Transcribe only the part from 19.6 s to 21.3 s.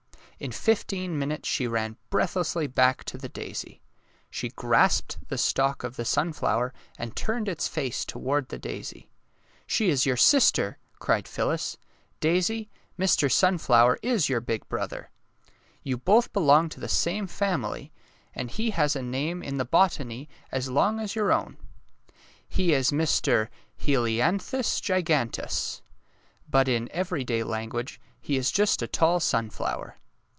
botany as long as